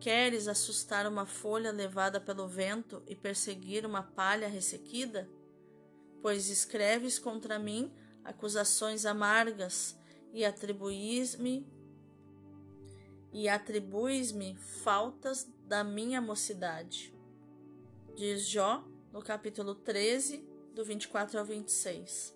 Queres 0.00 0.48
assustar 0.48 1.06
uma 1.06 1.26
folha 1.26 1.72
levada 1.72 2.20
pelo 2.20 2.46
vento 2.46 3.02
e 3.06 3.14
perseguir 3.14 3.86
uma 3.86 4.02
palha 4.02 4.48
ressequida? 4.48 5.28
pois 6.24 6.48
escreves 6.48 7.18
contra 7.18 7.58
mim 7.58 7.92
acusações 8.24 9.04
amargas 9.04 9.94
e 10.32 10.42
atribuís-me 10.42 11.70
e 13.34 13.48
atribuis-me 13.48 14.54
faltas 14.54 15.50
da 15.66 15.82
minha 15.82 16.20
mocidade. 16.20 17.12
Diz 18.14 18.46
Jó 18.46 18.84
no 19.12 19.20
capítulo 19.20 19.74
13, 19.74 20.48
do 20.72 20.84
24 20.84 21.40
ao 21.40 21.44
26. 21.44 22.32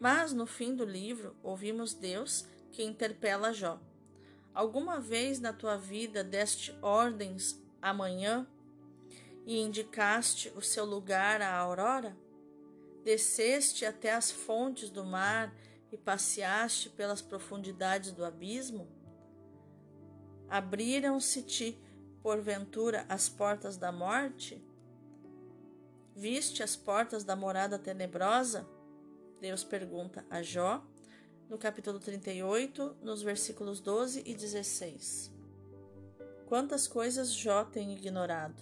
Mas 0.00 0.32
no 0.32 0.46
fim 0.46 0.74
do 0.74 0.84
livro 0.84 1.36
ouvimos 1.40 1.94
Deus 1.94 2.44
que 2.72 2.82
interpela 2.82 3.52
Jó. 3.52 3.80
Alguma 4.52 4.98
vez 4.98 5.38
na 5.38 5.52
tua 5.52 5.76
vida 5.76 6.24
deste 6.24 6.76
ordens 6.82 7.56
amanhã 7.80 8.44
e 9.46 9.60
indicaste 9.60 10.52
o 10.56 10.60
seu 10.60 10.84
lugar 10.84 11.40
à 11.40 11.54
aurora? 11.56 12.16
Desceste 13.04 13.86
até 13.86 14.12
as 14.12 14.32
fontes 14.32 14.90
do 14.90 15.04
mar 15.04 15.54
e 15.92 15.96
passeaste 15.96 16.90
pelas 16.90 17.22
profundidades 17.22 18.10
do 18.10 18.24
abismo? 18.24 18.99
Abriram-se-te, 20.50 21.80
porventura, 22.24 23.06
as 23.08 23.28
portas 23.28 23.76
da 23.76 23.92
morte? 23.92 24.60
Viste 26.16 26.60
as 26.60 26.74
portas 26.74 27.22
da 27.22 27.36
morada 27.36 27.78
tenebrosa? 27.78 28.68
Deus 29.40 29.62
pergunta 29.62 30.26
a 30.28 30.42
Jó, 30.42 30.84
no 31.48 31.56
capítulo 31.56 32.00
38, 32.00 32.96
nos 33.00 33.22
versículos 33.22 33.80
12 33.80 34.24
e 34.26 34.34
16. 34.34 35.32
Quantas 36.46 36.88
coisas 36.88 37.30
Jó 37.30 37.64
tem 37.64 37.94
ignorado? 37.94 38.60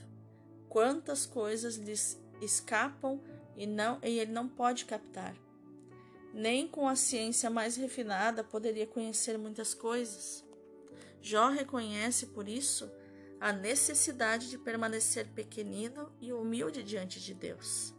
Quantas 0.68 1.24
coisas 1.24 1.76
lhes 1.76 2.22
escapam 2.42 3.18
e, 3.56 3.66
não, 3.66 3.98
e 4.02 4.18
ele 4.18 4.30
não 4.30 4.46
pode 4.46 4.84
captar. 4.84 5.34
Nem 6.34 6.68
com 6.68 6.86
a 6.86 6.94
ciência 6.94 7.48
mais 7.48 7.76
refinada 7.76 8.44
poderia 8.44 8.86
conhecer 8.86 9.38
muitas 9.38 9.72
coisas. 9.72 10.46
Jó 11.20 11.48
reconhece, 11.48 12.26
por 12.26 12.48
isso, 12.48 12.90
a 13.40 13.52
necessidade 13.52 14.50
de 14.50 14.58
permanecer 14.58 15.28
pequenino 15.32 16.12
e 16.20 16.32
humilde 16.32 16.82
diante 16.82 17.20
de 17.20 17.34
Deus. 17.34 17.94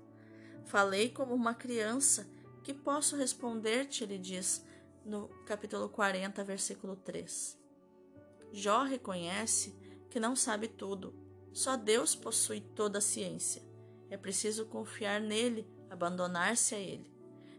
Falei 0.65 1.09
como 1.09 1.33
uma 1.33 1.53
criança, 1.53 2.29
que 2.63 2.73
posso 2.73 3.15
responder-te, 3.15 4.03
ele 4.03 4.17
diz 4.17 4.63
no 5.05 5.27
capítulo 5.45 5.89
40, 5.89 6.43
versículo 6.43 6.95
3. 6.95 7.57
Jó 8.51 8.83
reconhece 8.83 9.75
que 10.09 10.19
não 10.19 10.35
sabe 10.35 10.67
tudo, 10.67 11.15
só 11.53 11.75
Deus 11.75 12.15
possui 12.15 12.61
toda 12.61 12.99
a 12.99 13.01
ciência. 13.01 13.63
É 14.09 14.17
preciso 14.17 14.65
confiar 14.65 15.21
nele, 15.21 15.67
abandonar-se 15.89 16.75
a 16.75 16.79
ele. 16.79 17.11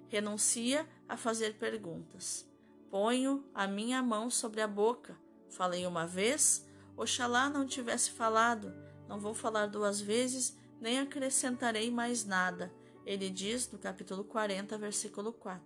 Renuncia 0.09 0.89
a 1.09 1.17
fazer 1.17 1.59
perguntas. 1.59 2.49
Ponho 2.91 3.45
a 3.55 3.67
minha 3.67 4.03
mão 4.03 4.29
sobre 4.31 4.61
a 4.61 4.67
boca. 4.67 5.17
Falei 5.51 5.87
uma 5.87 6.07
vez, 6.07 6.67
oxalá 6.97 7.51
não 7.51 7.67
tivesse 7.67 8.11
falado. 8.11 8.73
Não 9.09 9.21
vou 9.21 9.35
falar 9.35 9.67
duas 9.67 10.01
vezes, 10.01 10.57
nem 10.81 10.99
acrescentarei 10.99 11.91
mais 11.91 12.25
nada. 12.25 12.73
Ele 13.05 13.29
diz 13.29 13.71
no 13.71 13.79
capítulo 13.79 14.25
40, 14.25 14.79
versículo 14.79 15.33
4. 15.33 15.63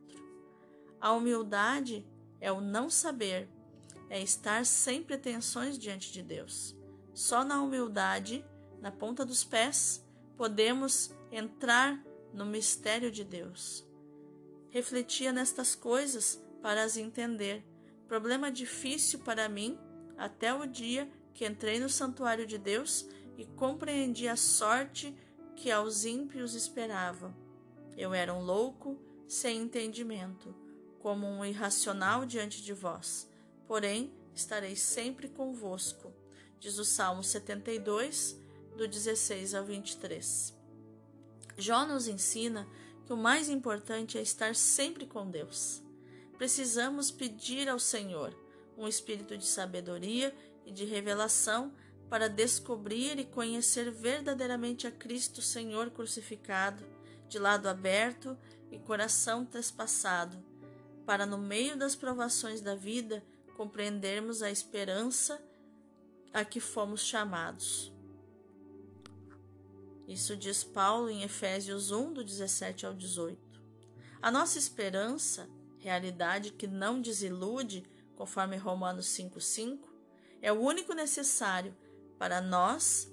A 1.01 1.13
humildade 1.13 2.07
é 2.41 2.51
o 2.51 2.61
não 2.61 2.89
saber, 2.89 3.49
é 4.09 4.23
estar 4.23 4.65
sem 4.65 5.03
pretensões 5.03 5.79
diante 5.79 6.13
de 6.13 6.23
Deus. 6.23 6.75
Só 7.13 7.45
na 7.45 7.63
humildade, 7.63 8.45
na 8.81 8.91
ponta 8.91 9.25
dos 9.25 9.45
pés, 9.45 10.05
podemos 10.37 11.15
entrar 11.31 12.03
no 12.33 12.45
mistério 12.45 13.11
de 13.11 13.25
Deus. 13.25 13.87
Refletia 14.71 15.33
nestas 15.33 15.75
coisas 15.75 16.43
para 16.61 16.83
as 16.83 16.97
entender. 16.97 17.65
Problema 18.09 18.51
difícil 18.51 19.21
para 19.21 19.49
mim 19.49 19.79
até 20.17 20.55
o 20.55 20.67
dia 20.67 21.11
que 21.33 21.47
entrei 21.47 21.81
no 21.81 21.89
santuário 21.89 22.47
de 22.47 22.59
Deus 22.59 23.07
e 23.37 23.45
compreendi 23.45 24.29
a 24.29 24.37
sorte 24.37 25.17
que 25.57 25.71
aos 25.71 26.05
ímpios 26.05 26.55
esperava. 26.55 27.35
Eu 27.97 28.13
era 28.13 28.33
um 28.33 28.43
louco, 28.43 28.99
sem 29.27 29.59
entendimento 29.59 30.55
como 31.05 31.27
um 31.27 31.45
irracional 31.45 32.25
diante 32.25 32.63
de 32.63 32.73
vós, 32.73 33.29
porém 33.67 34.11
estarei 34.35 34.75
sempre 34.75 35.29
convosco. 35.29 36.11
Diz 36.59 36.79
o 36.79 36.85
Salmo 36.85 37.23
72, 37.23 38.41
do 38.75 38.89
16 38.89 39.55
ao 39.55 39.67
23. 39.67 40.55
Jó 41.59 41.85
nos 41.85 42.09
ensina 42.09 42.67
que 43.05 43.13
o 43.13 43.19
mais 43.19 43.51
importante 43.51 44.17
é 44.17 44.23
estar 44.23 44.55
sempre 44.55 45.07
com 45.07 45.31
Deus. 45.31 45.84
Precisamos 46.37 47.11
pedir 47.11 47.69
ao 47.69 47.79
Senhor 47.79 48.37
um 48.77 48.89
espírito 48.89 49.37
de 49.37 49.47
sabedoria 49.47 50.35
e 50.65 50.73
de 50.73 50.85
revelação 50.85 51.73
para 52.09 52.29
descobrir 52.29 53.19
e 53.19 53.25
conhecer 53.25 53.91
verdadeiramente 53.91 54.87
a 54.87 54.91
Cristo 54.91 55.41
Senhor 55.41 55.91
crucificado, 55.91 56.85
de 57.29 57.39
lado 57.39 57.69
aberto 57.69 58.37
e 58.71 58.79
coração 58.79 59.45
trespassado 59.45 60.43
para 61.07 61.27
no 61.27 61.39
meio 61.39 61.77
das 61.77 61.95
provações 61.95 62.61
da 62.61 62.75
vida 62.75 63.23
compreendermos 63.57 64.43
a 64.43 64.51
esperança 64.51 65.41
a 66.33 66.45
que 66.45 66.61
fomos 66.61 67.03
chamados. 67.03 67.93
Isso 70.09 70.37
diz 70.37 70.65
Paulo 70.65 71.09
em 71.09 71.23
Efésios 71.23 71.91
1, 71.91 72.13
do 72.13 72.25
17 72.25 72.85
ao 72.85 72.93
18. 72.95 73.39
A 74.21 74.31
nossa 74.31 74.59
esperança, 74.59 75.49
realidade 75.85 76.51
que 76.51 76.67
não 76.67 76.99
desilude, 76.99 77.85
conforme 78.17 78.57
Romanos 78.57 79.07
5,5, 79.09 79.81
é 80.41 80.51
o 80.51 80.59
único 80.59 80.95
necessário 80.95 81.77
para 82.19 82.41
nós, 82.41 83.13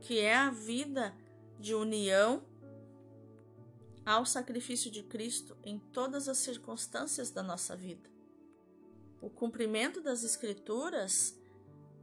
que 0.00 0.20
é 0.20 0.36
a 0.36 0.48
vida 0.50 1.12
de 1.58 1.74
união 1.74 2.44
ao 4.06 4.24
sacrifício 4.24 4.92
de 4.92 5.02
Cristo 5.02 5.56
em 5.64 5.80
todas 5.80 6.28
as 6.28 6.38
circunstâncias 6.38 7.32
da 7.32 7.42
nossa 7.42 7.74
vida. 7.74 8.08
O 9.20 9.28
cumprimento 9.28 10.00
das 10.00 10.22
Escrituras, 10.22 11.36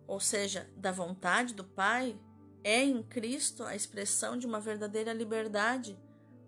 ou 0.05 0.19
seja, 0.19 0.69
da 0.75 0.91
vontade 0.91 1.53
do 1.53 1.63
Pai, 1.63 2.19
é 2.65 2.83
em 2.83 3.01
Cristo 3.01 3.63
a 3.63 3.77
expressão 3.77 4.37
de 4.37 4.45
uma 4.45 4.59
verdadeira 4.59 5.13
liberdade, 5.13 5.97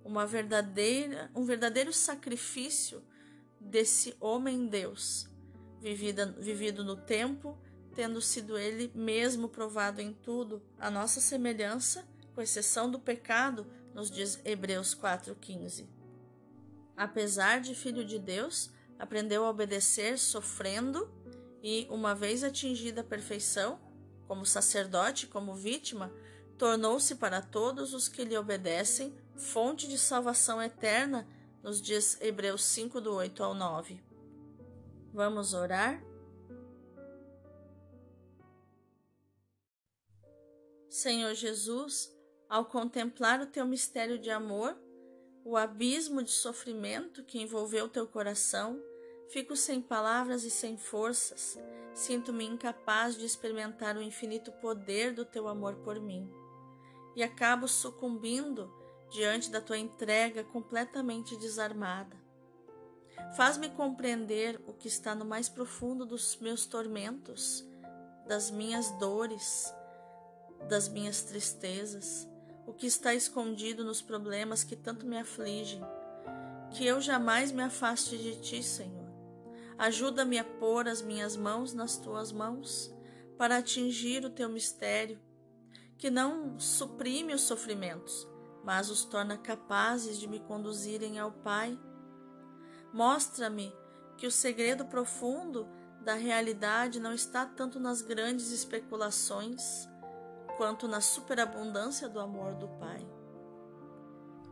uma 0.04 0.26
verdadeira, 0.26 1.30
um 1.36 1.44
verdadeiro 1.44 1.94
sacrifício 1.94 3.04
desse 3.60 4.16
homem 4.20 4.68
Deus, 4.68 5.30
vivida, 5.80 6.26
vivido 6.40 6.84
no 6.84 6.96
tempo, 6.96 7.58
tendo 7.94 8.22
sido 8.22 8.58
ele 8.58 8.92
mesmo 8.96 9.50
provado 9.50 10.02
em 10.02 10.14
tudo, 10.14 10.62
a 10.80 10.90
nossa 10.90 11.20
semelhança, 11.20 12.08
com 12.34 12.42
exceção 12.42 12.90
do 12.90 13.00
pecado, 13.00 13.68
nos 13.94 14.10
diz 14.10 14.40
Hebreus 14.46 14.96
4,15. 14.96 15.86
Apesar 16.96 17.60
de 17.60 17.76
filho 17.76 18.06
de 18.06 18.18
Deus, 18.18 18.72
aprendeu 18.98 19.44
a 19.44 19.50
obedecer 19.50 20.18
sofrendo 20.18 21.12
e, 21.62 21.88
uma 21.90 22.16
vez 22.16 22.44
atingida 22.44 23.02
a 23.02 23.04
perfeição, 23.04 23.80
como 24.28 24.46
sacerdote, 24.46 25.28
como 25.28 25.54
vítima, 25.54 26.12
tornou-se 26.58 27.16
para 27.16 27.42
todos 27.42 27.94
os 27.94 28.08
que 28.08 28.24
lhe 28.24 28.38
obedecem 28.38 29.14
fonte 29.36 29.88
de 29.88 29.98
salvação 29.98 30.62
eterna, 30.62 31.28
nos 31.64 31.82
diz 31.82 32.20
Hebreus 32.22 32.64
5, 32.66 33.00
do 33.00 33.14
8 33.14 33.44
ao 33.44 33.54
9. 33.54 34.02
Vamos 35.14 35.54
orar? 35.54 36.02
Senhor 40.90 41.34
Jesus, 41.34 42.14
ao 42.50 42.66
contemplar 42.66 43.40
o 43.42 43.46
teu 43.46 43.66
mistério 43.66 44.20
de 44.20 44.30
amor, 44.30 44.78
o 45.44 45.58
abismo 45.58 46.22
de 46.22 46.32
sofrimento 46.32 47.24
que 47.24 47.42
envolveu 47.42 47.90
teu 47.90 48.06
coração, 48.06 48.82
fico 49.30 49.56
sem 49.56 49.82
palavras 49.82 50.44
e 50.44 50.52
sem 50.52 50.78
forças. 50.78 51.58
Sinto-me 51.94 52.46
incapaz 52.46 53.16
de 53.16 53.26
experimentar 53.26 53.98
o 53.98 54.02
infinito 54.02 54.52
poder 54.54 55.14
do 55.14 55.26
teu 55.26 55.48
amor 55.48 55.76
por 55.78 56.00
mim. 56.00 56.30
E 57.16 57.24
acabo 57.24 57.68
sucumbindo 57.68 58.72
diante 59.12 59.52
da 59.52 59.62
tua 59.62 59.78
entrega 59.78 60.44
completamente 60.44 61.36
desarmada. 61.38 62.16
Faz-me 63.36 63.70
compreender 63.70 64.60
o 64.68 64.74
que 64.74 64.88
está 64.88 65.14
no 65.14 65.26
mais 65.26 65.48
profundo 65.48 66.06
dos 66.06 66.38
meus 66.38 66.66
tormentos, 66.66 67.64
das 68.28 68.50
minhas 68.50 68.90
dores, 68.98 69.74
das 70.68 70.90
minhas 70.90 71.22
tristezas 71.24 72.32
o 72.66 72.74
que 72.74 72.88
está 72.88 73.14
escondido 73.14 73.84
nos 73.84 74.02
problemas 74.02 74.64
que 74.64 74.78
tanto 74.78 75.06
me 75.06 75.18
afligem. 75.18 75.82
Que 76.72 76.86
eu 76.86 77.02
jamais 77.02 77.52
me 77.52 77.62
afaste 77.62 78.18
de 78.18 78.40
ti, 78.40 78.64
Senhor. 78.64 79.12
Ajuda-me 79.78 80.38
a 80.38 80.44
pôr 80.44 80.88
as 80.88 81.02
minhas 81.02 81.36
mãos 81.36 81.74
nas 81.74 81.98
tuas 81.98 82.32
mãos 82.32 82.94
para 83.38 83.58
atingir 83.58 84.24
o 84.24 84.30
teu 84.30 84.48
mistério, 84.48 85.20
que 85.98 86.10
não 86.10 86.58
suprime 86.60 87.34
os 87.34 87.42
sofrimentos, 87.42 88.28
mas 88.64 88.90
os 88.90 89.04
torna 89.04 89.38
capazes 89.38 90.18
de 90.18 90.28
me 90.28 90.40
conduzirem 90.40 91.20
ao 91.20 91.32
Pai. 91.32 91.80
Mostra-me 92.94 93.74
que 94.18 94.28
o 94.28 94.32
segredo 94.32 94.86
profundo 94.86 95.68
da 96.02 96.14
realidade 96.14 97.00
não 97.00 97.14
está 97.14 97.46
tanto 97.46 97.80
nas 97.80 98.02
grandes 98.02 98.52
especulações, 98.52 99.88
quanto 100.58 100.88
na 100.88 101.02
superabundância 101.02 102.10
do 102.10 102.20
amor 102.20 102.56
do 102.56 102.68
Pai. 102.68 103.08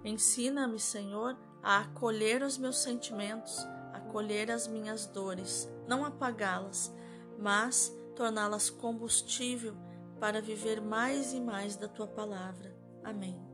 Ensina-me, 0.04 0.80
Senhor, 0.80 1.38
a 1.62 1.80
acolher 1.80 2.42
os 2.42 2.58
meus 2.58 2.80
sentimentos, 2.80 3.68
acolher 3.94 4.50
as 4.50 4.68
minhas 4.68 5.06
dores, 5.06 5.70
não 5.88 6.06
apagá-las, 6.06 6.94
mas 7.38 7.94
torná-las 8.16 8.70
combustível 8.70 9.76
para 10.20 10.42
viver 10.42 10.82
mais 10.82 11.34
e 11.34 11.40
mais 11.40 11.76
da 11.76 11.88
tua 11.88 12.08
palavra. 12.08 12.76
Amém. 13.04 13.49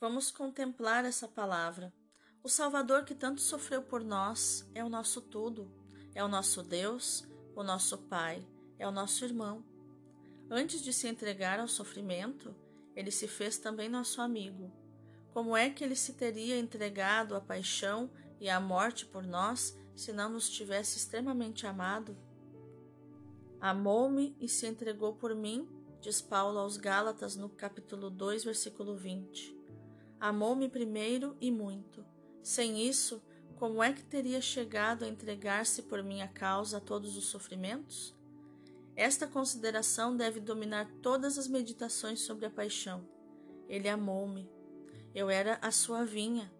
Vamos 0.00 0.30
contemplar 0.30 1.04
essa 1.04 1.28
palavra. 1.28 1.92
O 2.42 2.48
Salvador 2.48 3.04
que 3.04 3.14
tanto 3.14 3.40
sofreu 3.40 3.82
por 3.82 4.02
nós 4.02 4.66
é 4.74 4.82
o 4.82 4.88
nosso 4.88 5.20
tudo 5.20 5.70
é 6.14 6.24
o 6.24 6.28
nosso 6.28 6.62
Deus, 6.62 7.24
o 7.54 7.62
nosso 7.62 7.98
Pai, 7.98 8.44
é 8.78 8.86
o 8.86 8.90
nosso 8.90 9.24
irmão. 9.24 9.64
Antes 10.50 10.82
de 10.82 10.92
se 10.92 11.06
entregar 11.06 11.60
ao 11.60 11.68
sofrimento, 11.68 12.54
ele 12.96 13.10
se 13.10 13.28
fez 13.28 13.58
também 13.58 13.88
nosso 13.88 14.20
amigo. 14.20 14.72
Como 15.32 15.56
é 15.56 15.70
que 15.70 15.84
ele 15.84 15.94
se 15.94 16.14
teria 16.14 16.58
entregado 16.58 17.36
à 17.36 17.40
paixão 17.40 18.10
e 18.40 18.50
à 18.50 18.58
morte 18.58 19.06
por 19.06 19.24
nós 19.24 19.76
se 19.94 20.12
não 20.12 20.30
nos 20.30 20.50
tivesse 20.50 20.98
extremamente 20.98 21.66
amado? 21.66 22.16
Amou-me 23.60 24.34
e 24.40 24.48
se 24.48 24.66
entregou 24.66 25.14
por 25.14 25.34
mim, 25.34 25.68
diz 26.00 26.20
Paulo 26.20 26.58
aos 26.58 26.76
Gálatas 26.76 27.36
no 27.36 27.48
capítulo 27.48 28.10
2, 28.10 28.42
versículo 28.42 28.96
20. 28.96 29.59
Amou-me 30.20 30.68
primeiro 30.68 31.34
e 31.40 31.50
muito. 31.50 32.04
Sem 32.42 32.86
isso, 32.86 33.22
como 33.56 33.82
é 33.82 33.90
que 33.90 34.04
teria 34.04 34.40
chegado 34.40 35.02
a 35.02 35.08
entregar-se 35.08 35.82
por 35.82 36.02
minha 36.02 36.28
causa 36.28 36.76
a 36.76 36.80
todos 36.80 37.16
os 37.16 37.24
sofrimentos? 37.24 38.14
Esta 38.94 39.26
consideração 39.26 40.14
deve 40.14 40.38
dominar 40.38 40.90
todas 41.00 41.38
as 41.38 41.48
meditações 41.48 42.20
sobre 42.20 42.44
a 42.44 42.50
paixão. 42.50 43.02
Ele 43.66 43.88
amou-me. 43.88 44.46
Eu 45.14 45.30
era 45.30 45.58
a 45.62 45.70
sua 45.70 46.04
vinha, 46.04 46.52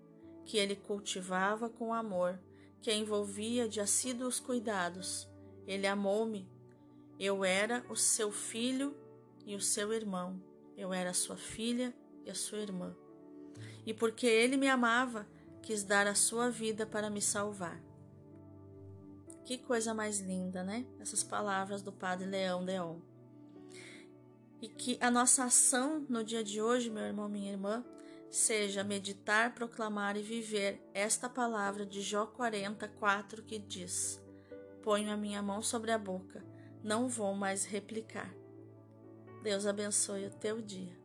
que 0.46 0.56
ele 0.56 0.74
cultivava 0.74 1.68
com 1.68 1.92
amor, 1.92 2.40
que 2.80 2.90
a 2.90 2.94
envolvia 2.94 3.68
de 3.68 3.78
assíduos 3.78 4.40
cuidados. 4.40 5.28
Ele 5.66 5.86
amou-me. 5.86 6.48
Eu 7.18 7.44
era 7.44 7.84
o 7.90 7.96
seu 7.96 8.32
filho 8.32 8.96
e 9.44 9.54
o 9.54 9.60
seu 9.60 9.92
irmão. 9.92 10.42
Eu 10.78 10.94
era 10.94 11.10
a 11.10 11.14
sua 11.14 11.36
filha 11.36 11.94
e 12.24 12.30
a 12.30 12.34
sua 12.34 12.58
irmã. 12.58 12.96
E 13.86 13.94
porque 13.94 14.26
ele 14.26 14.56
me 14.56 14.68
amava, 14.68 15.26
quis 15.62 15.82
dar 15.84 16.06
a 16.06 16.14
sua 16.14 16.50
vida 16.50 16.86
para 16.86 17.10
me 17.10 17.20
salvar. 17.20 17.80
Que 19.44 19.58
coisa 19.58 19.92
mais 19.92 20.20
linda, 20.20 20.62
né? 20.62 20.86
Essas 21.00 21.24
palavras 21.24 21.82
do 21.82 21.92
Padre 21.92 22.26
Leão 22.26 22.64
Deon. 22.64 22.98
E 24.62 24.68
que 24.68 24.98
a 25.00 25.10
nossa 25.10 25.44
ação 25.44 26.06
no 26.08 26.22
dia 26.22 26.44
de 26.44 26.60
hoje, 26.60 26.90
meu 26.90 27.02
irmão, 27.02 27.28
minha 27.28 27.50
irmã, 27.50 27.84
seja 28.30 28.84
meditar, 28.84 29.54
proclamar 29.54 30.16
e 30.16 30.22
viver 30.22 30.80
esta 30.94 31.28
palavra 31.28 31.84
de 31.84 32.00
Jó 32.00 32.26
44 32.26 33.42
que 33.42 33.58
diz: 33.58 34.22
Ponho 34.82 35.10
a 35.10 35.16
minha 35.16 35.42
mão 35.42 35.62
sobre 35.62 35.90
a 35.90 35.98
boca, 35.98 36.44
não 36.82 37.08
vou 37.08 37.34
mais 37.34 37.64
replicar. 37.64 38.32
Deus 39.42 39.66
abençoe 39.66 40.26
o 40.26 40.30
teu 40.30 40.60
dia. 40.60 40.99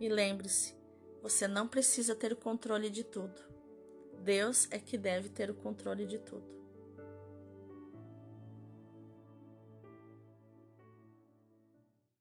E 0.00 0.08
lembre-se, 0.08 0.74
você 1.22 1.48
não 1.48 1.66
precisa 1.66 2.14
ter 2.14 2.32
o 2.32 2.36
controle 2.36 2.88
de 2.88 3.02
tudo. 3.04 3.40
Deus 4.22 4.68
é 4.70 4.78
que 4.78 4.96
deve 4.96 5.28
ter 5.28 5.50
o 5.50 5.54
controle 5.54 6.06
de 6.06 6.18
tudo. 6.18 6.57